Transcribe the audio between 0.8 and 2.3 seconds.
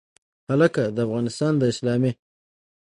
د افغانستان د اسلامي